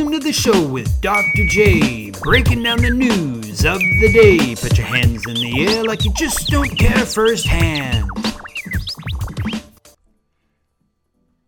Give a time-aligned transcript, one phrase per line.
[0.00, 1.46] Welcome to the show with Dr.
[1.50, 4.54] J, breaking down the news of the day.
[4.54, 8.06] Put your hands in the air like you just don't care firsthand.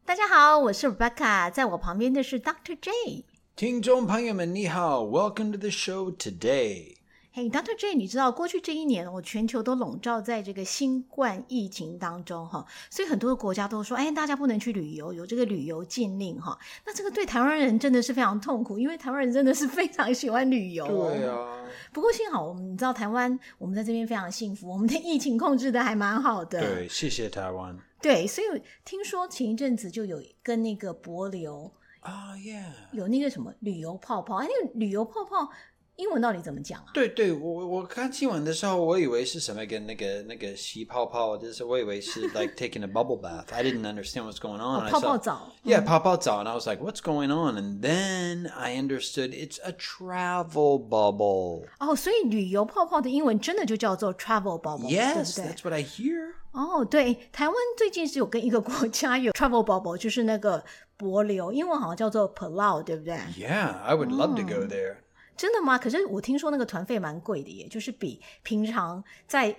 [0.05, 2.77] 大家好，我是 Rebecca，在我旁边的是 Dr.
[2.79, 3.25] J。
[3.57, 6.97] 听众朋友们，你好，Welcome to the show today.
[7.36, 16.56] 嘿、d r J，你知道过去这一年，我全球都笼罩在这个新冠疫情当中哈，所以很多的国家都说，哎，大家不能去旅游，有这个旅游禁令哈。
[16.86, 20.86] 那这个对台湾人真的是非常痛苦，因为台湾人真的是非常喜欢旅游。
[20.86, 21.60] 对啊。
[21.92, 26.62] 不过幸好我们你知道台湾，我们在这边非常幸福，我们的疫情控制的还蛮好的。
[26.62, 27.76] 对，谢谢台湾。
[28.00, 31.72] 对，所以听说前一阵子就有跟那个博流
[32.02, 35.50] 啊，Yeah，有那个什么旅游泡泡，哎，那个旅游泡泡。
[35.97, 36.87] 英文到底怎么讲啊？
[36.95, 43.53] 对对，我我看新闻的时候，我以为是什么跟那个那个吸泡泡，就是我以为是 like taking a bubble bath.
[43.53, 44.89] I didn't understand what's going on.
[44.91, 45.53] 泡泡澡。
[45.65, 47.57] Yeah, 泡泡澡，and I was like, what's going on?
[47.57, 51.67] And then I understood it's a travel bubble.
[51.81, 56.35] 哦，所以旅游泡泡的英文真的就叫做 travel bubble。Yes, that's what I hear.
[56.53, 60.65] 哦，对，台湾最近是有跟一个国家有 travel bubble，就是那个
[60.97, 63.15] 博流，英文好像叫做 Palau，对不对？
[63.37, 64.99] Yeah, I would love to go there.
[65.36, 65.78] 真的吗？
[65.78, 69.56] 可是我听说那个团费蛮贵的耶，就是比平常在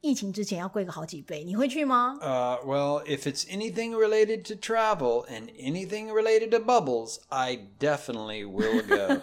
[0.00, 1.42] 疫情之前要贵个好几倍。
[1.42, 2.16] 你会去吗？
[2.20, 9.20] 呃，Well, if it's anything related to travel and anything related to bubbles, I definitely will go.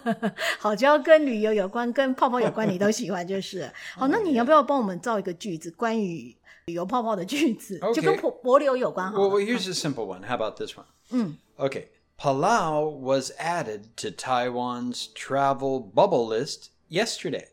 [0.60, 3.72] 好，只要跟旅游有关、跟泡泡有关，你都喜欢就是。
[3.96, 9.10] 好，那你要不要帮我们造一个句子，关于旅游泡泡的句子，就跟博博流有关？
[9.12, 9.18] 好。
[9.18, 10.28] Well, here's a simple one.
[10.28, 10.86] How about this one?
[11.12, 11.86] 嗯，Okay.
[12.19, 17.49] Palau was added to Taiwan's travel bubble list yesterday.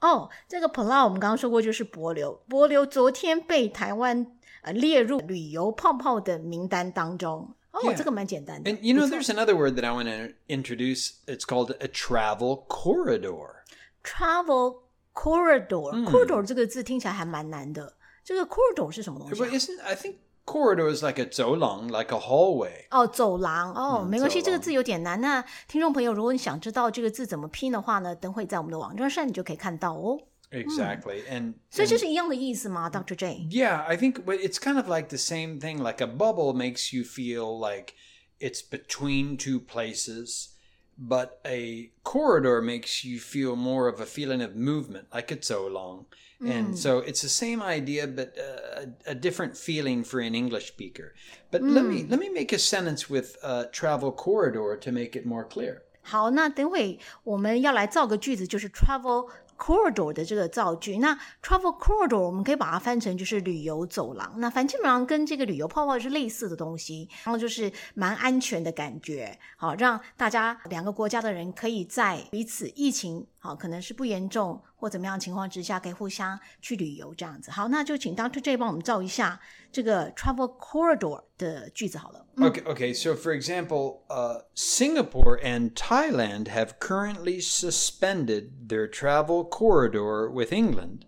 [0.00, 4.26] 哦，这个 Palau 我们刚刚说过就是帛琉，帛琉昨天被台湾
[4.62, 7.54] 呃列入旅游泡泡的名单当中。
[7.70, 7.96] 哦，yeah.
[7.96, 8.70] 这个蛮简单的。
[8.70, 11.12] And you know, there's another word that I want to introduce.
[11.26, 13.62] It's called a travel corridor.
[14.02, 14.82] Travel
[15.14, 16.04] corridor.
[16.04, 17.96] Corridor 这个字听起来还蛮难的。
[18.24, 19.46] 这个 corridor 是什么东西、啊、？
[19.46, 20.16] But isn't I think
[20.46, 22.86] corridor is like a 走廊，like a hallway。
[22.90, 25.20] 哦，走廊哦，没关系，这个字有点难。
[25.20, 30.18] 那听众朋友，如果你想知道这个字怎么拼的话呢，等会在我们的网站上你就可以看到哦。
[30.50, 33.14] Exactly, and 所以这是一样的意思吗，Dr.
[33.14, 33.46] J?
[33.50, 35.78] Yeah, I think it's kind of like the same thing.
[35.78, 37.94] Like a bubble makes you feel like
[38.38, 40.48] it's between two places,
[40.98, 45.66] but a corridor makes you feel more of a feeling of movement, like it's so
[45.66, 46.06] long.
[46.44, 46.76] And mm.
[46.76, 51.14] so it's the same idea, but uh, a, a, different feeling for an English speaker.
[51.52, 51.72] But mm.
[51.72, 55.44] let me let me make a sentence with uh, travel corridor to make it more
[55.44, 55.82] clear.
[56.02, 64.33] 好，那等会我们要来造个句子，就是 travel corridor 的这个造句，那 travel corridor 我们可以把它翻成就是旅游走廊。
[64.37, 77.50] 那反正基本上跟这个旅游泡泡是类似的东西，然后就是蛮安全的感觉，好让大家两个国家的人可以在彼此疫情好可能是不严重或怎么样情况之下，可以互相去旅游这样子。
[77.50, 79.40] 好，那就请 Doctor J 帮我们造一下
[79.70, 82.26] 这个 travel corridor 的句子好了。
[82.36, 82.94] Okay, okay.
[82.94, 91.00] So, for example, uh, Singapore and Thailand have currently suspended their travel corridor with England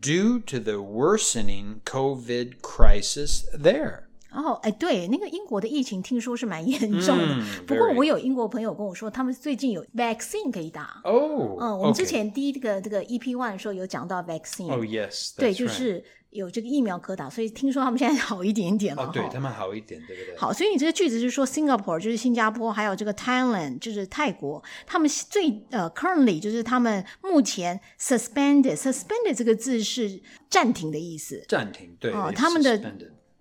[0.00, 4.08] due to the worsening COVID crisis there.
[4.33, 7.25] 哦，哎，对，那个英国的疫情听说是蛮严重的。
[7.25, 11.01] 嗯、不过我有英国朋友跟我说，他们最近有 vaccine 可以打。
[11.03, 14.71] 哦，嗯，我们之前第一个这个 EP one 的时候有讲到 vaccine。
[14.71, 19.03] 哦，yes，对，就是有这个疫苗可打，所以听说他们现在好一点点了。
[19.03, 20.35] 哦，对他们好一点，对不对？
[20.37, 30.19] 好，所以你这个句子是说 Singapore 就是新加坡，还有这个 Thailand 就是泰国，他们最呃 currently 就是他们目前 suspended suspended 这个字是
[30.49, 31.45] 暂停的意思。
[31.47, 32.81] 暂停，对，哦，他们的。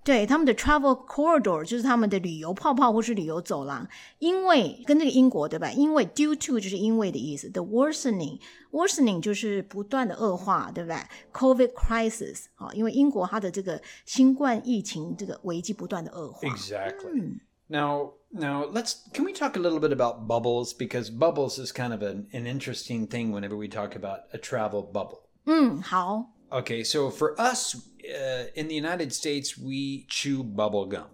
[0.03, 3.85] 对他们的 travel corridor 就是他们的旅游泡泡或是旅游走廊，
[4.19, 5.69] 因为跟这个英国对吧？
[5.71, 8.39] 因为 due to 就是因为的意思，the worsening
[8.71, 10.97] worsening 就是不断的恶化，对不对？
[11.33, 16.47] Covid crisis 啊，因为英国它的这个新冠疫情这个危机不断的恶化。
[16.47, 17.39] Exactly.
[17.69, 21.91] Now, now let's can we talk a little bit about bubbles because bubbles is kind
[21.91, 25.23] of an, an interesting thing whenever we talk about a travel bubble.
[25.45, 26.31] 嗯，好。
[26.49, 31.07] Okay, so for us uh, in the United States, we chew bubble gum.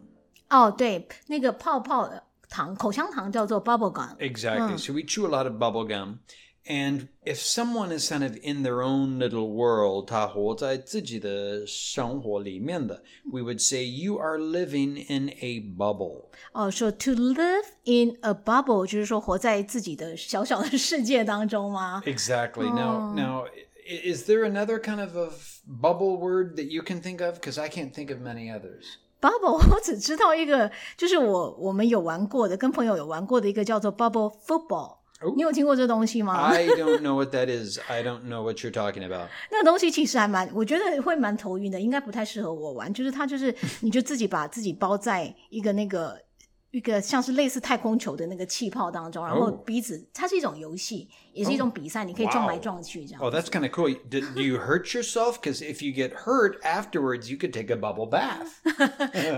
[0.50, 2.10] 哦，对，那个泡泡
[2.50, 4.16] 糖、口香糖叫做 bubble gum.
[4.18, 4.78] Exactly.
[4.78, 6.20] So we chew a lot of bubble gum.
[6.66, 13.84] And if someone is kind of in their own little world, 他活在自己的生活里面的, we would say
[13.84, 16.30] you are living in a bubble.
[16.54, 22.02] 哦，说 to live in a bubble 就是说活在自己的小小的世界当中吗？
[22.06, 22.74] Exactly.
[22.74, 23.46] Now, now
[23.86, 25.32] is there another kind of a
[25.68, 27.40] bubble word that you can think of?
[27.40, 28.84] Because I can't think of many others.
[29.22, 34.98] Bubble，我只知道一个，就是我我们有玩过的，跟朋友有玩过的一个叫做 Bubble Football。
[35.22, 36.50] 哦你有 听过这东西吗？
[36.50, 37.80] I don't know what that is.
[37.88, 39.30] I don't know what you're talking about.
[39.50, 42.94] 那个东西其实还蛮，我觉得会蛮头晕的，应该不太适合我玩。
[42.94, 46.22] 就是它就是，你就自己把自己包在一个那个
[46.71, 53.23] 一个像是类似太空球的那个气泡当中，然后哦彼此，它是一种游戏，也是一种比赛，你可以撞来撞去这样。
[53.23, 53.95] Oh, that's kind of cool.
[54.11, 55.41] Do you hurt yourself?
[55.41, 58.49] Because if you get hurt afterwards, you could take a bubble bath.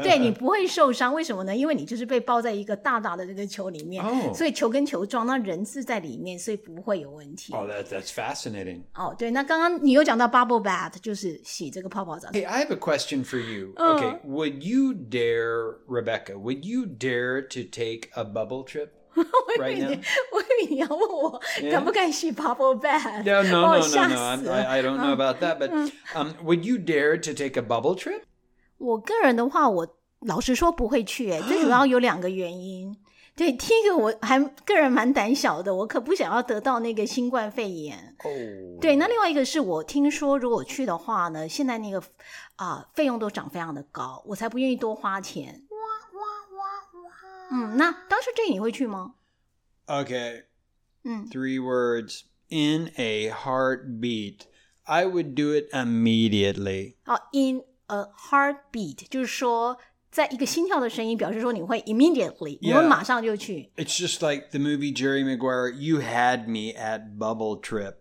[0.02, 1.56] 对你不会受伤，为什么呢？
[1.56, 7.52] 因为你就是被包在一个大大的这个球里面，哦所以球跟球撞，那人是在里面，所以不会有问题。
[7.52, 8.82] Oh, that, that's fascinating.
[8.94, 12.28] 哦，对，那刚刚你有讲到 bubble bath，就是洗这个泡泡澡。
[12.30, 13.72] Hey, I have a question for you.
[13.76, 18.89] Okay, would you dare, Rebecca, would you dare to take a bubble trip
[19.59, 19.99] right now?
[20.31, 21.41] 我以为你要问我
[21.71, 23.23] 敢不敢洗 bubble bath？
[23.23, 24.15] No, no, 哦 no, no, 吓 no.
[24.15, 25.69] 死 I'm, 了 I, I don't know about that, but
[26.13, 28.21] um, would you dare to take a bubble trip?
[28.77, 29.87] 我个人的话，我
[30.19, 32.97] 老实说不会去、欸，最主要有两个原因。
[33.37, 38.15] 对，第一个我还个人蛮胆小的，我可不想要得到那个新冠肺炎。
[38.23, 38.79] Oh.
[38.79, 42.01] 对，那另外一个是我听说，如果去的话呢，现在那个
[42.55, 45.63] 啊、费用都涨非常的高，我才不愿意多花钱。
[47.51, 49.15] 嗯，那当时这你会去吗？
[49.87, 50.43] Okay,
[51.03, 54.47] 嗯， three words in a heartbeat.
[54.83, 56.95] I would do it immediately.
[57.05, 59.77] 哦，in a heartbeat，就是说
[60.11, 63.71] 在一个心跳的声音，表示说你会 immediately，你会 Yeah 马上就去。
[63.75, 67.95] It's just like the movie Jerry Maguire, You Had Me at Bubble Trip.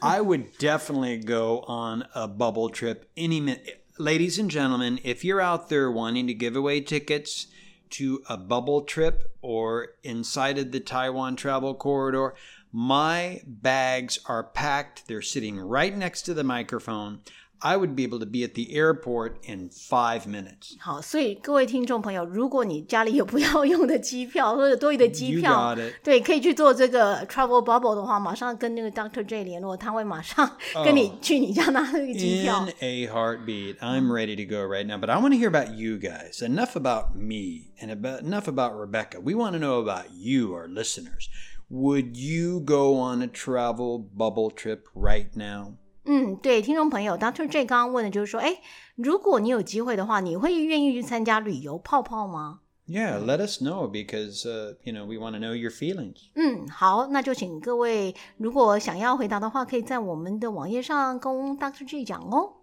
[0.00, 3.80] I would definitely go on a bubble trip any minute.
[3.98, 7.46] Ladies and gentlemen, if you're out there wanting to give away tickets
[7.91, 12.33] to a bubble trip or inside of the Taiwan travel corridor,
[12.71, 15.07] my bags are packed.
[15.07, 17.19] They're sitting right next to the microphone.
[17.60, 20.76] I would be able to be at the airport in five minutes.
[20.78, 30.54] 好，所以各位听众朋友，如果你家里有不要用的机票或者多余的机 You 票 got it.，对，可以去做这个 travel bubble 的话，马上跟那个 Doctor J 联络，他会马上
[30.84, 32.66] 跟你去你家拿那个机票。
[32.66, 33.78] In a heartbeat.
[33.78, 34.98] I'm ready to go right now.
[34.98, 36.42] But I want to hear about you guys.
[36.42, 39.18] Enough about me and about, enough about Rebecca.
[39.18, 41.30] We want to know about you, our listeners.
[41.70, 45.78] Would you go on a travel bubble trip right now?
[46.03, 48.57] 嗯，对，听众朋友，Doctor J 刚刚问的就是说，哎，
[48.95, 56.17] 如果你有机会的话，你会愿意去参加旅游泡泡吗？Yeah, let us know because, uh, you know, we want to know your feelings.
[56.33, 62.53] 嗯，好，那就请各位，如果想要回答的话，可以在我们的网页上跟 Doctor J 讲哦。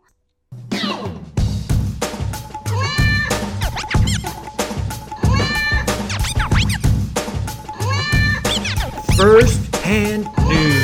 [9.17, 10.78] First hand news.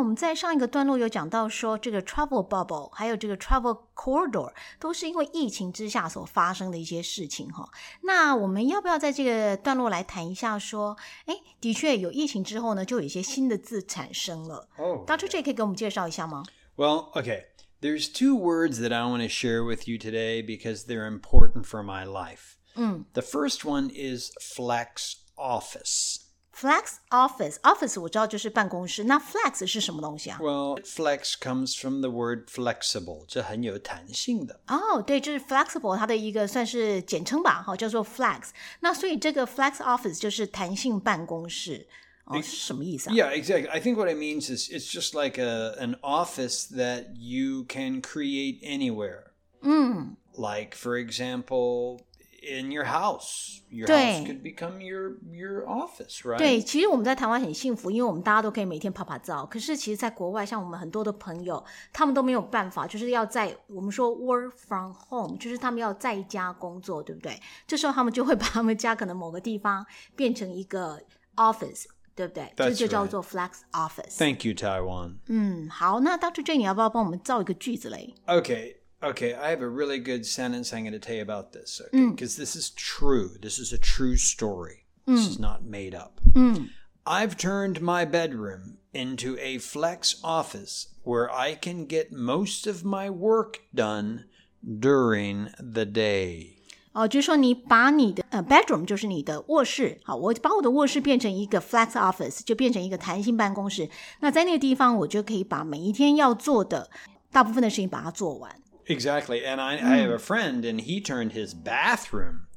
[0.00, 7.68] 我们在上一个段落有讲到说，这个 travel bubble 还有这个 travel corridor 都是因为疫情之下所发生的一些事情哈。
[8.02, 14.66] 那我们要不要在这个段落来谈一下说，哎，的确有疫情之后呢，就有一些新的字产生了。
[14.78, 15.06] Oh.
[15.06, 15.28] Dr.
[15.28, 16.44] J 可以给我们介绍一下吗
[16.76, 17.44] ？Well, okay.
[17.82, 21.82] There's two words that I want to share with you today because they're important for
[21.82, 22.56] my life.
[22.74, 26.29] 嗯 The first one is flex office.
[26.55, 30.39] ，flex office office 我知道就是办公室，那 flex 是什么东西啊？
[30.41, 33.25] Well, flex comes from the word flexible.
[33.27, 34.61] 这很有弹性的。
[34.67, 38.49] 哦，对，就是 flexible 它的一个算是简称吧，哈，叫做 flex。
[38.79, 41.87] 那所以这个 flex office 就是弹性办公室，
[42.25, 43.13] 哦，是什么意思啊？
[43.13, 43.69] Yeah, exactly.
[43.69, 48.01] I think what it means is it's just like a an office that you can
[48.01, 49.31] create anywhere.
[49.61, 52.01] 嗯， Like for example,
[52.41, 53.61] in your house.
[53.69, 53.95] Your 对。
[53.95, 56.37] house could become your your office, right?
[56.37, 59.45] 对，其实我们在台湾很幸福，因为我们大家都可以每天拍拍照。
[59.45, 67.39] 可是其实，在国外，像我们很多的朋友，他们都没有办法，就是要在我们说 work from home，就是他们要在家工作，对不对？
[67.67, 71.01] 这时候他们就会把他们家可能某个地方变成一个
[71.35, 72.53] office，对不对？
[72.55, 73.09] 这 That's 就叫 right.
[73.09, 74.17] 做 flex office。
[74.17, 75.15] Thank you, Taiwan.
[75.27, 76.43] 嗯，好，那 Dr.
[76.43, 78.13] J，你要不要帮我们造一个句子嘞？
[78.27, 79.33] Okay, okay.
[79.33, 82.09] I have a really good sentence I'm going to tell you about this, okay?
[82.09, 83.37] Because this is true.
[83.41, 84.85] This is a true story.
[85.05, 86.19] This is not made up.
[86.33, 86.69] 嗯
[87.05, 93.11] I've turned my bedroom into a flex office where I can get most of my
[93.11, 94.25] work done
[94.63, 96.53] during the day.
[96.93, 103.87] 哦，就是说你把你的呃 bedroom 就是你的卧室，好，我把我的卧室变成一个 flex office，就变成一个弹性办公室。
[104.21, 106.89] 那在那个地方，我就可以把每一天要做的
[107.31, 108.59] 大部分的事情把它做完。
[108.90, 109.44] Exactly.
[109.44, 110.16] And I, I have hmm.
[110.16, 112.48] a friend, and he turned his bathroom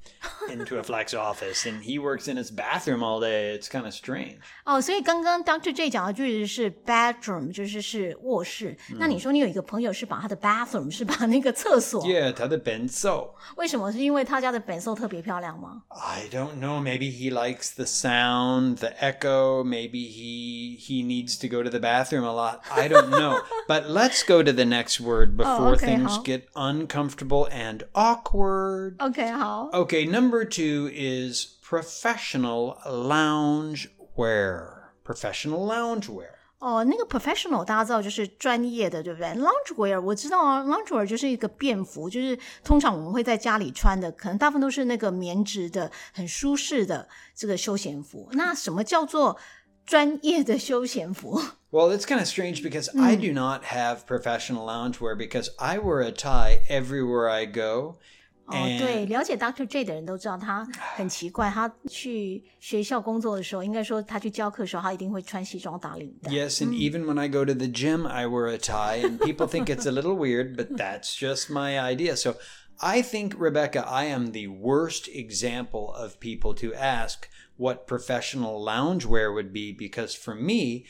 [0.49, 3.55] into a flex office and he works in his bathroom all day.
[3.55, 4.39] It's kind of strange.
[4.65, 5.73] 哦，所以刚刚 Dr.
[5.73, 8.77] J 讲的句子是 bedroom，就是是卧室。
[8.99, 13.31] 那你说你有一个朋友是把他的 bathroom 是把那个厕所 Yeah, 他的 benzo.
[13.57, 13.93] 为什么？
[13.93, 15.83] 是因为他家的本色特别漂亮吗？
[15.89, 16.81] I don't know.
[16.81, 19.63] Maybe he likes the sound, the echo.
[19.63, 22.61] Maybe he he needs to go to the bathroom a lot.
[22.71, 23.41] I don't know.
[23.69, 26.23] but let's go to the next word before okay, things how?
[26.23, 28.97] get uncomfortable and awkward.
[28.99, 29.69] OK，好。
[29.93, 34.93] Okay, number two is professional lounge wear.
[35.05, 36.35] Professional lounge wear.
[36.59, 39.29] 哦，那个 professional 大家知道就是专业的，对不对？
[39.29, 48.29] loungewear 我知道啊，loungewear 就是一个便服，就是通常我们会在家里穿的，可能大部分都是那个棉质的、很舒适的这个休闲服。
[48.33, 49.39] 那什么叫做
[49.87, 51.41] 专业的休闲服？
[51.71, 56.01] Well, it's kind of strange because I do not have professional loungewear because I wear
[56.01, 57.99] a tie everywhere I go.
[58.47, 59.67] 哦， And 对，了解 Dr.
[59.67, 66.31] J 的人都知道他很奇怪，他去学校工作的时候，应该说他去教课的时候，他一定会穿西装打领带。
[66.31, 69.47] Yes, and even when I go to the gym, I wear a tie, and people
[69.47, 72.17] think it's a little weird, but that's just my idea.
[72.17, 72.37] So
[72.81, 79.35] I think, Rebecca, I am the worst example of people to ask what professional loungewear
[79.35, 80.87] would be because for me,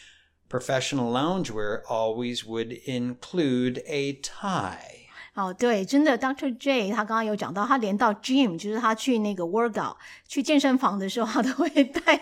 [0.49, 5.02] professional loungewear always would include a tie.
[5.36, 6.56] 哦，对，真的，Dr.
[6.58, 9.96] J 他刚刚有讲到，他连到 gym，就是他去那个 workout
[10.28, 12.18] 去健身房的时候，他都会带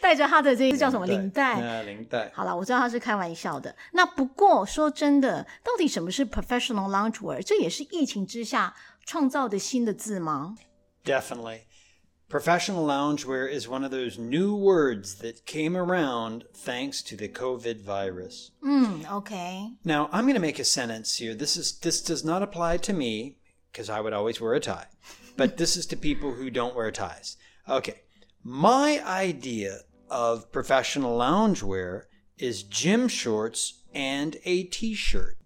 [0.00, 1.60] 带着他的这个叫什么领带。
[1.60, 2.30] 啊，领带。
[2.34, 3.74] 好了，我知道他是开玩笑的。
[3.92, 7.42] 那不过说真的，到底什么是 professional loungewear？
[7.42, 8.74] 这也是疫情之下
[9.04, 10.56] 创造的新的字吗
[11.04, 11.60] ？Definitely.
[12.32, 17.82] Professional loungewear is one of those new words that came around thanks to the COVID
[17.82, 18.52] virus.
[18.64, 19.68] Mm, okay.
[19.84, 21.34] Now, I'm going to make a sentence here.
[21.34, 23.36] This is this does not apply to me
[23.70, 24.86] because I would always wear a tie.
[25.36, 27.36] But this is to people who don't wear ties.
[27.68, 28.00] Okay.
[28.42, 32.04] My idea of professional loungewear
[32.38, 35.36] is gym shorts and a t-shirt.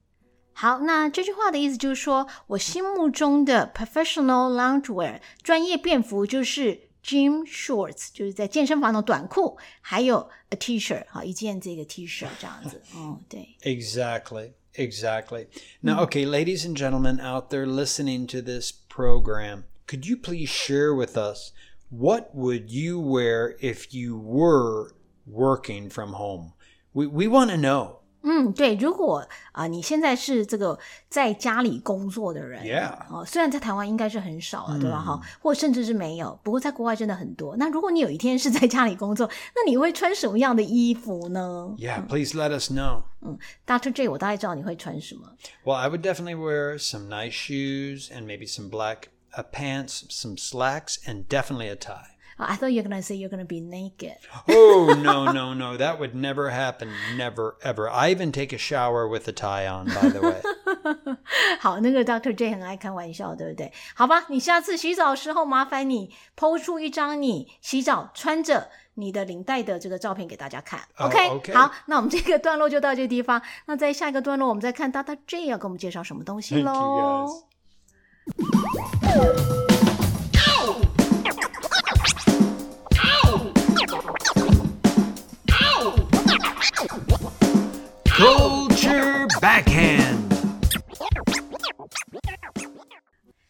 [0.56, 12.82] 好，那这句话的意思就是说，我心目中的 professional loungewear 专业便服就是 gym shorts，就是在健身房的短裤，还有 a t-shirt，好一件这个 T 恤这样子。
[12.96, 13.56] 嗯，对。
[13.64, 14.54] Exactly.
[14.76, 15.48] Exactly.
[15.82, 20.96] Now, okay, ladies and gentlemen out there listening to this program, could you please share
[20.96, 21.52] with us
[21.90, 24.94] what would you wear if you were
[25.26, 26.54] working from home?
[26.94, 27.98] We we want to know.
[28.29, 30.77] 嗯，对，如果啊、你现在是这个
[31.09, 32.61] 在家里工作的人
[33.09, 35.01] 哦，虽然在台湾应该是很少了，对吧？
[35.01, 37.57] 哈、或甚至是没有，不过在国外真的很多。
[37.57, 43.05] 那如果你有一天是在家里工作，那你会穿什么样的衣服呢 Yeah, please let us know.
[43.23, 43.93] 嗯？Dr.
[43.93, 45.33] J，我大概知道你会穿什么。
[45.65, 50.97] Well, I would definitely wear some nice shoes and maybe some black uh, pants, some slacks,
[51.07, 52.16] and definitely a tie.
[52.38, 54.18] I thought you're gonna say you're gonna be naked.
[54.48, 55.78] Oh, no, no, no.
[55.78, 56.90] That would never happen.
[57.16, 57.88] Never, ever.
[57.88, 60.42] I even take a shower with a tie on, by the way.
[61.60, 62.34] 好，那个 Dr.
[62.34, 63.72] J 很爱开玩笑，对不对？
[63.94, 70.80] 好吧，你下次洗澡的时候，麻烦你抛出一张你洗澡穿着你的领带的这个照片给大家看。
[70.98, 73.40] 哦 OK，, OK 好，那我们这个段落就到这个地方。
[73.68, 75.20] 那在下一个段落，我们再看 Dr.
[75.28, 77.44] J 要给我们介绍什么东西 Thank you, 喽
[88.06, 90.20] Culture backhand.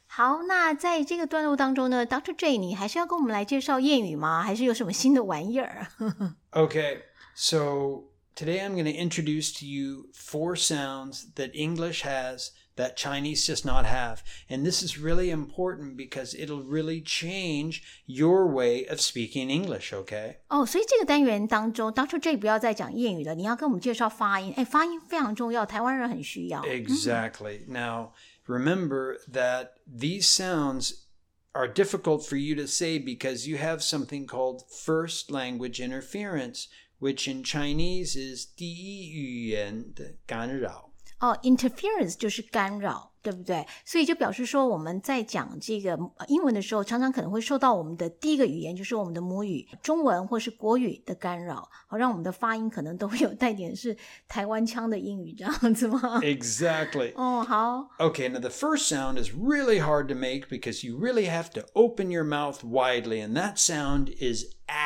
[0.07, 2.35] 好，那在这个段落当中呢，Dr.
[2.35, 4.43] J，你还是要跟我们来介绍谚语吗？
[4.43, 5.87] 还是有什么新的玩意儿？
[6.51, 6.99] Okay,
[7.33, 8.03] so
[8.35, 13.65] today I'm going to introduce to you four sounds that English has that Chinese does
[13.65, 14.23] not have.
[14.49, 20.37] And this is really important because it'll really change your way of speaking English, okay?
[20.47, 22.19] 哦，所以这个单元当中，Dr.
[22.19, 24.53] J 不要再讲谚语了，你要跟我们介绍发音。
[24.55, 26.61] 哎，发音非常重要，台湾人很需要。
[26.63, 27.65] Exactly.
[27.67, 28.13] Now,
[28.47, 31.03] remember that these sounds
[31.53, 36.67] are difficult for you to say because you have something called first language interference,
[36.99, 40.84] which in Chinese is 第一语言的干扰。
[41.19, 43.63] 哦，interference 就是干扰，对不对？
[43.85, 53.95] 所以就表示说我们在讲这个呃英文的时候，常常可能会受到我们的第一个语言，就是我们的母语中文或是国语的干扰，好让我们的发音可能都会有带点是
[54.27, 56.19] 台湾腔的英语这样子吗？
[56.23, 57.13] Exactly.
[57.13, 61.51] 哦，好， Okay, now the first sound is really hard to make because you really have
[61.51, 64.84] to open your mouth widely, and that sound is ah.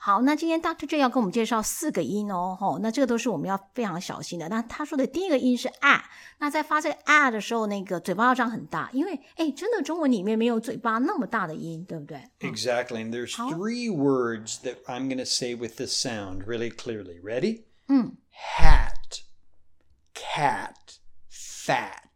[0.00, 4.48] 好，那今天 Doctor J 要跟我们介绍四个音哦，吼，那这个都是我们要非常小心的。
[4.48, 13.04] 那他说的第一个音是啊那在发这个啊的时候，那个嘴巴要张很大，因为哎，真的中文里面没有嘴巴那么大的音，对不对？Exactly.
[13.04, 17.20] And there's three words that I'm going to say with this sound really clearly.
[17.20, 17.64] Ready?
[17.88, 19.22] 嗯，Hat,
[20.14, 20.74] cat,
[21.28, 22.07] fat.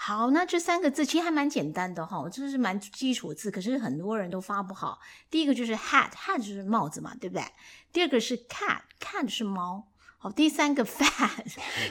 [0.00, 5.00] 好，那这三个字其实还蛮简单的哈，这是蛮基础的字，可是很多人都发不好。
[5.30, 7.44] 第一个就是 hat，hat 就是帽子嘛，对不对？
[7.92, 9.88] 第二个是 cat，cat 是猫。
[10.18, 11.44] 好，第三个 fat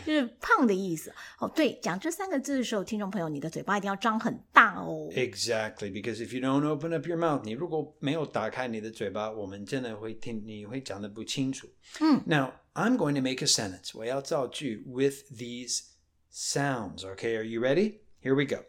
[0.04, 1.14] 就是胖的意思。
[1.40, 5.08] 哦，对，讲这三个字的时候，听众朋友，你的嘴巴一定要张很大哦。
[5.12, 11.68] Exactly, because if you don't open up your mouth, 你如果没有打开你的嘴巴，我们真的会听你会讲得不清楚。
[12.00, 12.22] 嗯。
[12.26, 13.92] Now, I'm going to make a sentence.
[13.94, 15.82] 我要造句 with these
[16.30, 17.04] sounds.
[17.04, 18.02] Okay, are you ready?
[18.20, 18.64] Here we go.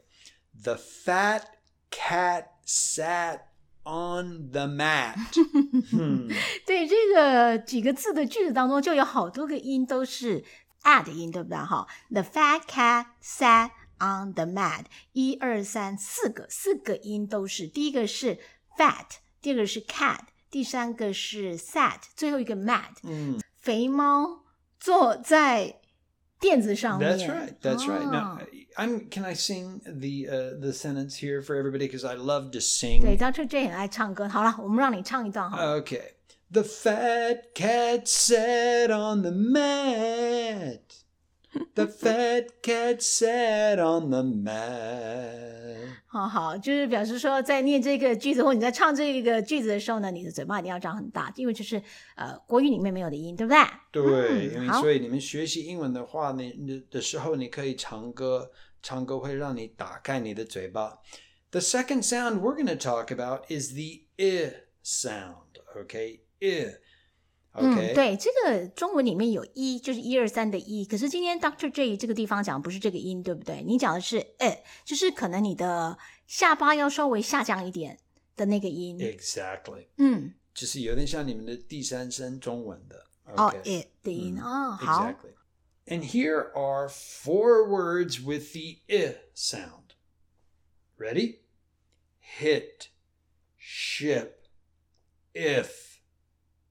[0.55, 1.43] The fat
[1.91, 3.49] cat sat
[3.85, 5.17] on the mat.
[5.91, 6.33] Hmm.
[6.67, 10.45] 对这个几个字的句子当中，就有好多个音都是
[10.83, 11.59] a 的音，对不对？
[11.59, 17.67] 哈，The fat cat sat on the mat，一二三四个，四个音都是。
[17.67, 18.39] 第一个是
[18.77, 19.07] fat，
[19.41, 22.97] 第二个是 cat，第三个是 sat，最后一个 mat。
[23.03, 24.45] 嗯肥猫
[24.79, 25.80] 坐在
[26.41, 27.19] 垫子上面。
[27.19, 27.55] That's right.
[27.61, 28.05] That's right.
[28.05, 29.09] Now, 哦 I'm.
[29.11, 31.89] Can I sing the uh, the sentence here for everybody?
[31.89, 33.17] Because I love to 对 sing.
[33.17, 33.47] ，Dr.
[33.47, 34.29] J 很爱唱歌。
[34.29, 35.81] 好了，我们让你唱一段好了。
[35.81, 36.13] Okay.
[36.53, 40.81] The fat cat sat on the mat.
[41.75, 45.87] The fat cat sat on the mat.
[46.07, 51.83] 好好，就是表示说，在念这个句子或你在唱这个句子的时候呢，你的嘴巴一定要张很大，因为这是
[52.17, 53.59] 呃国语里面没有的音，对不对？
[53.91, 58.51] 对，嗯因为好所以你们学习英文的话，你你的时候你可以唱歌，
[58.83, 60.99] 唱歌会让你打开你的嘴巴。
[61.53, 64.53] The second sound we're going to talk about is the i
[64.85, 65.61] sound.
[65.75, 66.77] Okay, i.
[67.54, 70.86] 嗯.对，这个中文里面有一，就是一二三的一。
[70.86, 73.62] 可是今天 Doctor J 这个地方讲不是这个音，对不对？
[73.64, 78.00] 你讲的是呃，就是可能你的下巴要稍微下降一点
[78.36, 78.98] 的那个音。
[78.98, 79.88] Exactly.
[79.98, 83.08] 嗯，就是有点像你们的第三声中文的。
[83.36, 85.06] 哦 Okay.，it 的音嗯哦，好。
[85.06, 85.34] Exactly.
[85.88, 89.96] And here are four words with the i sound.
[90.98, 91.40] Ready?
[92.40, 92.90] Hit,
[93.58, 94.48] ship,
[95.34, 96.00] if,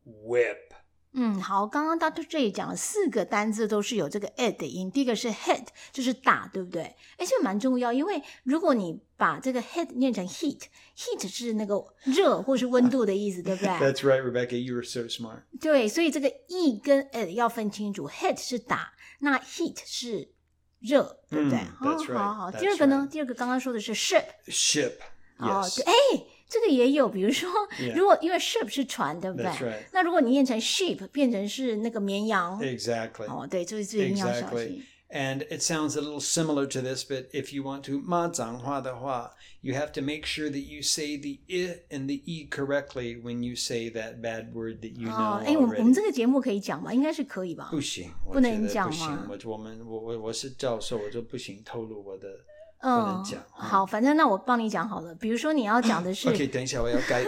[0.05, 0.70] whip.
[1.13, 4.89] 嗯，好，刚刚 Doctor 这里讲了四个单字都是有这个 "ed" 的音。
[4.91, 6.95] 第一个是 "hit"，就是打，对不对？
[7.19, 15.43] 而且蛮重要，因为如果你把这个 "hit" 念成 "heat"，"heat" 是那个热或是温度的意思，对不对？That's right, Rebecca, you are so smart.
[15.61, 20.33] 对，所以这个 "e" 跟 "ed" 要分清楚，"hit" 是打，那 "heat" 是
[20.79, 22.19] 热，对不对？That's right.
[22.19, 22.51] 好好。
[22.53, 23.09] 第二个呢？
[23.11, 24.93] 第二个刚刚说的是 "ship"，ship。
[25.41, 25.81] Yes.
[26.51, 27.49] 这个也有，比如说
[27.95, 29.51] 如果因为 ship 是船，对不对
[29.93, 33.27] 那如果你念成 sheep，变成是那个绵羊，Exactly.
[33.27, 34.85] 哦，对，就是这一定要小.心。
[35.13, 39.33] And it sounds a little similar to this, but if you want to maizang hai 的话,
[39.61, 43.43] you have to make sure that you say the i and the e correctly when
[43.43, 46.95] you say that bad word that you 哦 know，哎，我们我们这个节目可以讲吗？
[46.95, 47.71] 应该是可以吧？
[47.73, 52.29] 不行，不能讲不行吗我我们我我我是教授，我就不行透露我的
[52.82, 55.16] 嗯能讲，好，反正那我帮你讲好了。
[55.16, 57.24] 比如说你要讲的是 OK，等一下我要改。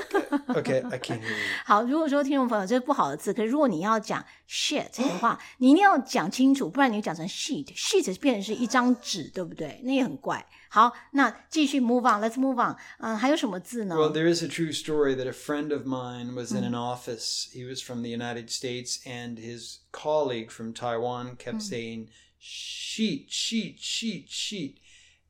[0.50, 1.36] OK，I can't hear you。
[1.66, 9.82] 好，如果说听众朋友这是不好的字，可是如果你要讲 shit 的话，你一定要讲清楚，不然你讲成 sheet，sheet 变成是一张纸，对不对？
[9.84, 10.46] 那也很怪。
[10.70, 12.76] 好，那继续 move on，let's move on。
[13.00, 13.96] 嗯，还有什么字呢？
[13.96, 17.48] Well, there is a true story that a friend of mine was in an office.
[17.52, 23.80] He was from the United States, and his colleague from Taiwan kept saying, sheet, sheet,
[23.80, 24.76] sheet, sheet.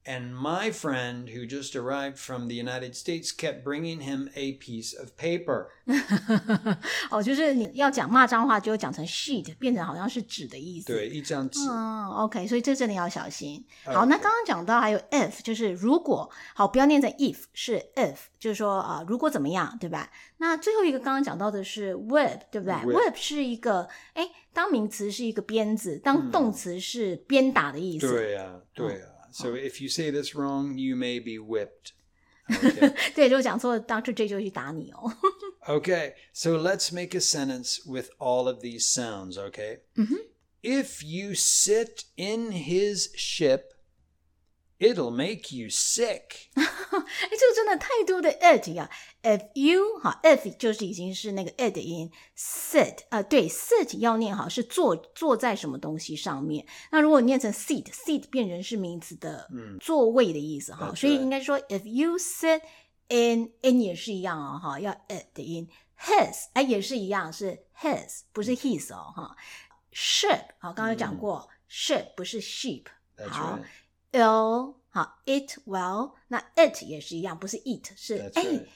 [0.10, 4.98] And my friend, who just arrived from the United States, kept bringing him a piece
[4.98, 5.68] of paper.
[7.12, 10.88] 哦，就是你要讲骂脏话，就讲成 sheet，变成好像是纸的意思。
[10.88, 11.60] 对，一张纸。
[11.70, 13.62] 嗯，OK，所以这真的要小心。
[13.84, 20.10] 好 OK 那刚刚讲到还有 if，就是如果，好，不要念成 if，是 if，就是说啊、呃如果怎么样，对吧？
[20.38, 28.08] 那最后一个刚刚讲到的是 whip，对不对 Whip 是一个，哎，当名词是一个鞭子，当动词是鞭打的意思。
[28.08, 29.10] 对啊，对啊。
[29.32, 31.94] So if you say this wrong, you may be whipped.
[32.50, 32.94] Okay.
[33.14, 35.12] 对，如果讲错，Doctor J 就会去打你哦。
[35.68, 39.80] Okay, so let's make a sentence with all of these sounds, okay?
[40.64, 43.71] If you sit in his ship,
[44.82, 46.50] it'll make you sick.
[46.56, 48.90] 哎，这个真的太多的 it 呀、
[49.24, 56.66] If you 好，if 就是已经是那个 it 的音，sit 啊、对，sit 要念好是坐坐在什么东西上面。
[56.92, 62.62] 那如果你念成 seat，seat 变成是名词的座位的意思哈， That's 所以 right 应该说 if you sit
[63.10, 65.68] in in 也是一样哦哈，要 it 的音
[66.00, 69.36] his，哎，也是一样，是 his，不是 his 哦，哈。
[69.94, 72.84] sheep，好，刚刚讲过、sheep 不是 sheep，
[73.18, 73.64] That's 好 right.
[74.13, 78.67] ill，好，eat well，那 it 也是一样，不是 eat，是 right.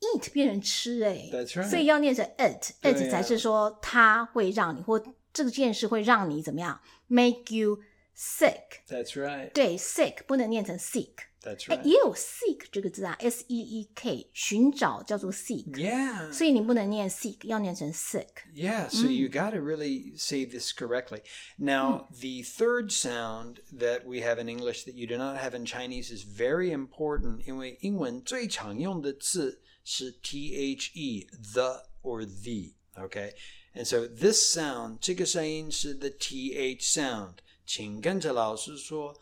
[0.00, 1.68] eat 变成吃哎 right.
[1.68, 7.80] 所以要念成 it，it 啊才是说它会让你或这件事会让你怎么样，make you
[8.16, 8.82] sick。
[8.88, 9.52] That's right.
[9.52, 11.83] 对，sick 不能念成 seek，That's 哎， right.
[11.83, 16.33] 也有 seek 这个字啊，s e e k，寻找叫做 seek， Yeah.
[16.33, 18.29] 所以你不能念 seek，要念成 sick。
[18.55, 21.21] Yeah, so you got to really say this correctly.
[21.57, 25.65] Now, the third sound that we have in English that you do not have in
[25.65, 27.45] Chinese is very important.
[27.45, 32.73] 因为英文最常用的字是 the, the or the.
[32.97, 33.33] Okay,
[33.75, 37.35] and so this sound, 这个声音是 the th sound.
[37.67, 39.13] 请跟着老师说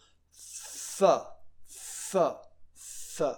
[0.97, 1.25] th,
[2.10, 2.36] Th,
[3.18, 3.36] th.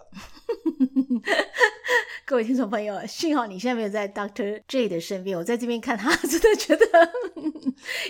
[2.25, 6.87] 各位听众朋友，幸好你现在没有在 Doctor J 的身边，我在这边看他，真的觉得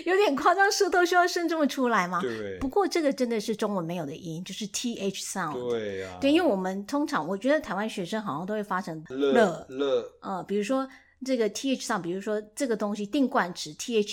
[0.05, 2.21] 有点夸张，舌头需要伸这么出来吗？
[2.21, 5.53] 对不过这个真的是中文没有的音，就是 th sound。
[5.69, 6.19] 对啊。
[6.21, 10.87] 对，因为我们通常我觉得台湾学生好像都会发成乐乐呃，比如说
[11.25, 14.03] 这个 th sound，比如说这个东西定冠词 the，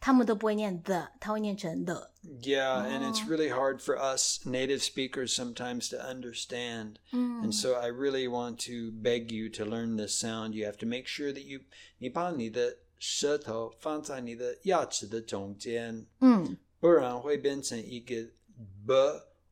[0.00, 2.10] 他们都不会念 the，他会念成 the。
[2.42, 6.98] Yeah, and it's really hard for us native speakers sometimes to understand.
[7.12, 7.44] Mm.
[7.44, 10.54] And so I really want to beg you to learn this sound.
[10.54, 11.60] You have to make sure that you
[11.98, 18.14] 你把你的舌头放在你的牙齿的中间，嗯，不然会变成一个
[18.86, 18.94] b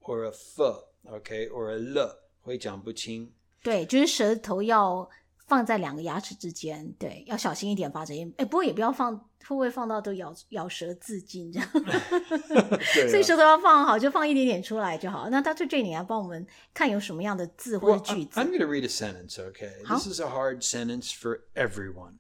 [0.01, 3.33] or a f, okay, or a l 会讲不清。
[3.63, 5.09] 对，就是舌头要
[5.50, 8.32] 放在两个牙齿之间，对，要小心一点发这音。
[8.38, 11.70] 哎，不过也不要放，会不会放到都咬咬舌自尽这样？
[13.10, 15.28] 所以舌头要放好，就放一点点出来就好。
[15.30, 15.68] 那 Dr.
[15.68, 19.72] J，你来帮我们看有什么样的字或者句子 I'm going to read a sentence, okay?
[19.88, 22.20] This is a hard sentence for everyone.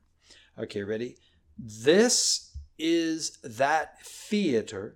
[0.58, 1.18] Okay, ready?
[1.58, 4.96] This is that theater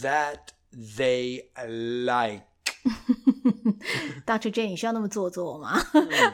[0.00, 2.44] that they like.
[4.24, 4.50] Dr.
[4.52, 5.78] Jane，你需要那么做作吗？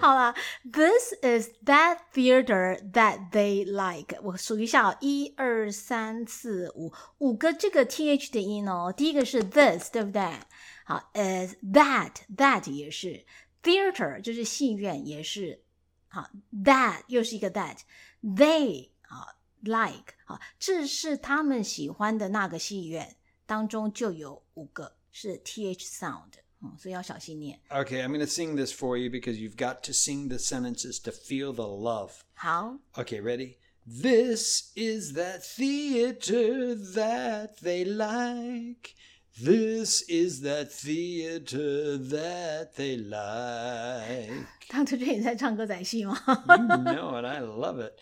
[0.01, 0.35] 好了
[0.71, 4.21] ，This is that theater that they like。
[4.23, 8.93] 我数一下、哦，一二三四五，五个这个 th 的音哦。
[8.95, 10.23] 第一个是 this，对不对？
[10.85, 13.25] 好，is that that 也是
[13.63, 15.63] theater 就是戏院也是
[16.09, 16.29] 好
[16.65, 17.79] ，that 又是一个 that
[18.23, 26.33] they 啊 like 好，这是他们喜欢的那个戏院当中就有五个是 th sound。
[26.62, 27.60] 嗯，所以要小心念。
[27.70, 31.00] Okay, I'm going to sing this for you because you've got to sing the sentences
[31.04, 32.24] to feel the love.
[32.36, 33.58] 好， Okay, ready?
[33.86, 38.96] This is that theater that they like.
[39.36, 44.48] This is that theater that they like.
[44.70, 46.18] 当初这你在唱歌仔戏吗？
[46.28, 47.26] You know it.
[47.26, 47.94] I love it.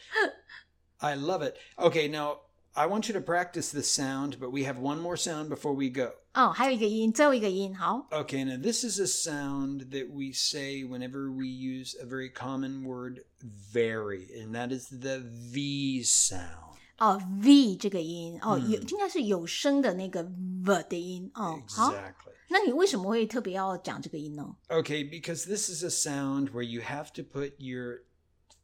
[1.00, 1.56] I love it.
[1.78, 2.42] Okay, now
[2.76, 5.90] I want you to practice this sound, but we have one more sound before we
[5.90, 6.14] go.
[6.34, 12.32] 哦，还有一个音，最后一个音，好， Okay, now this is a sound that we say whenever we use a very
[12.32, 16.78] common word, very, and that is the V sound.
[17.00, 20.24] 哦，v 这个音，哦，有应该是有声的那个
[20.64, 22.32] v 的音，哦，好， Exactly.
[22.48, 24.56] 那你为什么会特别要讲这个音呢？
[24.70, 28.04] Okay, because this is a sound where you have to put your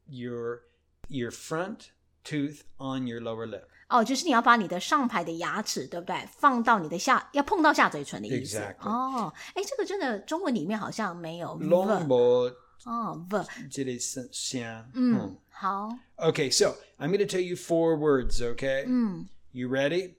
[0.07, 0.61] your
[1.09, 1.91] your front
[2.23, 3.67] tooth on your lower lip.
[3.92, 6.16] 哦，就是你要把你的上排的牙齿，对不对？
[6.36, 8.58] 放到你的下，要碰到下嘴唇的意思。
[8.58, 8.88] Exactly.
[8.88, 18.84] 哦，哎，这个真的中文里面好像没有 Longboard 哦 v，这里是像，嗯，好，Okay, so I'm going to tell you four words, okay?
[18.86, 20.14] 嗯，You ready?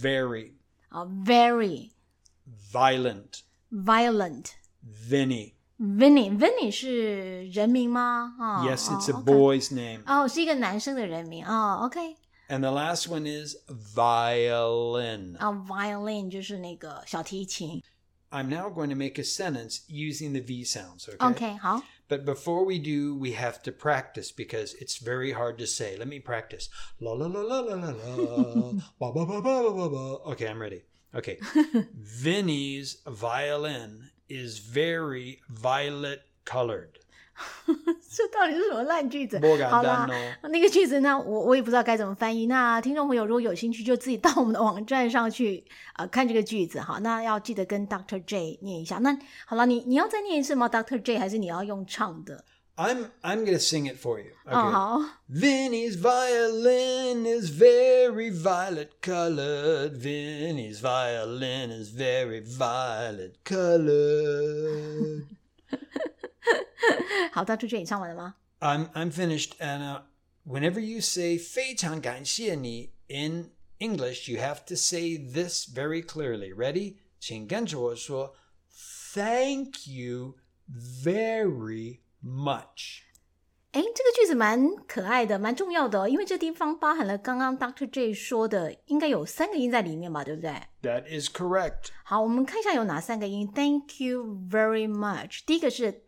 [0.00, 0.52] Very,
[0.88, 1.90] 啊，very
[2.72, 4.52] violent, violent。
[5.10, 5.52] Vinny.
[5.78, 8.34] Vinny，Vinny 是人名吗？
[8.38, 10.00] 啊、yes, it's a 哦 boy's name.
[10.06, 11.80] 哦，是一个男生的人名哦。
[11.82, 12.16] OK，
[12.47, 15.37] And the last one is violin.
[15.37, 17.81] 啊、v i o l i n 就是那个小提琴。
[18.29, 21.17] I'm now going to make a sentence using the V sounds, okay?
[21.17, 25.97] OK，好， But before we do, we have to practice because it's very hard to say.
[25.97, 26.69] Let me practice.
[26.99, 28.71] La la la la la la la.
[28.99, 30.31] ba, ba, ba, ba, ba, ba, ba.
[30.31, 30.83] Okay, I'm ready.
[31.13, 31.39] Okay.
[31.93, 36.99] Vinny's violin is very violet colored.
[37.66, 39.38] 这到底是什么烂句子？
[39.68, 40.08] 好啦
[40.42, 42.46] 那个句子呢，我我也不知道该怎么翻译。
[42.46, 45.64] 那听众朋友如果有兴趣，就自己到我们的网站上去
[45.96, 46.98] 呃看这个句子哈。
[47.00, 48.96] 那要记得跟 Doctor J 念一下。
[48.98, 52.44] 那好了，你你要再念一次吗？Doctor J 还是你要用唱的
[52.76, 54.32] ？I'm I'm gonna sing it for you.
[54.44, 55.00] 哦，好。
[55.30, 59.98] Vinny's violin is very violet colored.
[59.98, 65.24] Vinny's violin is very violet colored.
[67.31, 67.67] 好，Dr.
[67.67, 68.35] J 你唱完了吗？
[68.59, 69.51] I'm I'm finished.
[69.59, 70.01] And uh,
[70.45, 76.53] whenever you say 非常感谢你 in English, you have to say this very clearly.
[76.53, 76.97] Ready?
[77.19, 78.35] 请跟着我说
[79.13, 80.35] Thank you
[80.69, 83.01] very much.
[83.71, 87.89] 哎，这个句子蛮可爱的，蛮重要的、哦，因为这地方包含了刚刚 Dr.
[87.89, 90.51] J 说的，应该有三个音在里面吧，对不对？
[90.81, 91.85] That is correct.
[92.03, 93.49] 好，我们看一下有哪三个音。
[93.49, 95.39] Thank you very much。
[95.45, 96.03] 第一个是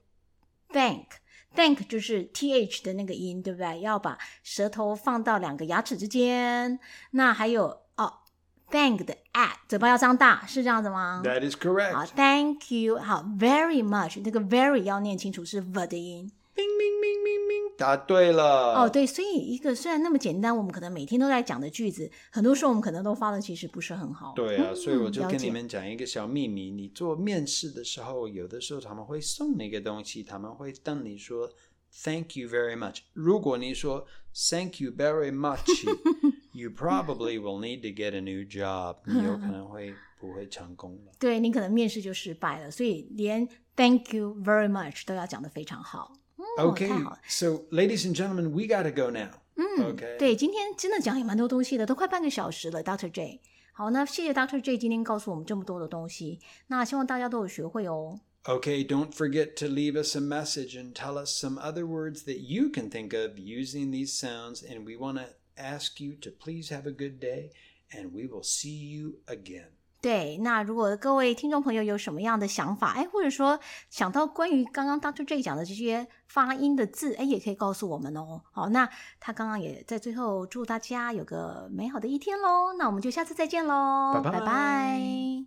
[0.72, 3.81] thank，thank 就是 th 的那个音，对不对？
[3.81, 6.78] 要把舌头放到两个牙齿之间。
[7.12, 7.64] 那还有
[7.96, 8.12] 哦
[8.70, 11.92] ，thank 的 at，嘴巴要张大，是这样子吗？That is correct.
[11.94, 12.98] 好，Thank you。
[12.98, 16.31] 好，very much，那个 very 要念清楚是 v 的音。
[16.54, 17.28] 明明明明明，
[17.79, 18.75] 答对了。
[18.75, 24.33] 哦，对，所以一个虽然那么简单，我们可能每天都在讲的句子，很多时候我们可能都发的其实不是很好。
[24.35, 31.49] 对啊，嗯所以我就跟你们讲一个小秘密：你做面试的时候，有的时候他们会送你一个东西，他们会当你说
[32.03, 32.99] “Thank you very much”。
[33.12, 34.05] 如果你说
[34.51, 38.97] “Thank you very much”，you probably will need to get a new job。
[39.07, 41.12] 你有可能会 不会成功了。
[41.21, 46.17] 对你可能面试就失败了，所以连 Thank you very much 都要讲得非常好。
[46.58, 47.19] 哦 Okay, 太好了。
[47.28, 49.30] so ladies and gentlemen, we gotta go now.
[49.56, 50.17] 嗯 Okay.
[50.17, 53.10] 对，今天真的讲也蛮多东西的，都快半个小时了，Dr.
[53.12, 53.39] J。
[53.73, 54.62] 好，那谢谢 Dr.
[54.62, 58.19] J 今天告诉我们这么多的东西，那希望大家都有学会哦。
[58.45, 62.39] Okay, don't forget to leave us a message and tell us some other words that
[62.39, 64.62] you can think of using these sounds.
[64.62, 67.52] And we want to ask you to please have a good day,
[67.89, 69.69] and we will see you again.
[70.00, 73.58] 对，那如果各位听众朋友有什么样的想法，哎，或者说
[73.90, 75.24] 想到关于刚刚 Dr.
[75.24, 78.42] J 讲的这些发音的字，哎，也可以告诉我们哦。
[78.52, 82.72] 好，那他刚刚也在最后祝大家有个美好的一天喽。
[82.78, 85.38] 那我们就下次再见喽，拜拜拜拜